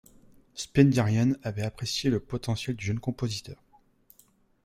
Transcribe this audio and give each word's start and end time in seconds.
Spendiaryan 0.55 1.33
avait 1.43 1.61
apprécié 1.61 2.09
le 2.09 2.19
potentiel 2.19 2.75
du 2.75 2.83
jeune 2.83 2.99
compositeur. 2.99 3.61